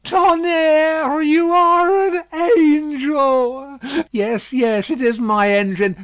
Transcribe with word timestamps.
Tonnerre! 0.03 1.23
you 1.23 1.51
are 1.51 2.07
an 2.07 2.23
angel! 2.33 3.77
Yes, 4.11 4.51
yes; 4.51 4.89
it 4.89 4.99
is 4.99 5.19
my 5.19 5.51
engine. 5.51 5.95